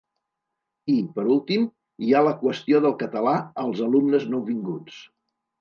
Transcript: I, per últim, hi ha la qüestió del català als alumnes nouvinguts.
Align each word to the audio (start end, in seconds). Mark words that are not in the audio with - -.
I, 0.93 0.95
per 1.17 1.25
últim, 1.33 1.67
hi 2.05 2.09
ha 2.19 2.23
la 2.29 2.33
qüestió 2.41 2.83
del 2.87 2.97
català 3.05 3.37
als 3.65 3.85
alumnes 3.89 4.29
nouvinguts. 4.37 4.99